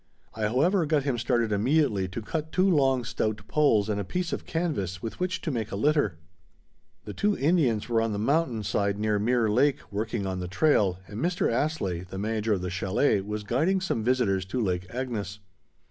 I 0.33 0.45
however 0.47 0.87
got 0.87 1.03
him 1.03 1.19
started 1.19 1.51
immediately 1.51 2.07
to 2.07 2.23
cut 2.23 2.51
two 2.51 2.67
long, 2.67 3.03
stout 3.03 3.47
poles 3.47 3.87
and 3.87 4.01
a 4.01 4.03
piece 4.03 4.33
of 4.33 4.47
canvas 4.47 5.03
with 5.03 5.19
which 5.19 5.41
to 5.41 5.51
make 5.51 5.69
a 5.71 5.75
litter. 5.75 6.17
The 7.05 7.13
two 7.13 7.37
Indians 7.37 7.87
were 7.87 8.01
on 8.01 8.11
the 8.11 8.17
mountain 8.17 8.63
side 8.63 8.97
near 8.97 9.19
Mirror 9.19 9.51
Lake 9.51 9.81
working 9.91 10.25
on 10.25 10.39
the 10.39 10.47
trail 10.47 10.97
and 11.07 11.19
Mr. 11.19 11.51
Astley, 11.51 11.99
the 12.01 12.17
manager 12.17 12.53
of 12.53 12.61
the 12.63 12.71
chalet, 12.71 13.21
was 13.21 13.43
guiding 13.43 13.79
some 13.79 14.03
visitors 14.03 14.43
to 14.45 14.59
Lake 14.59 14.87
Agnes. 14.89 15.37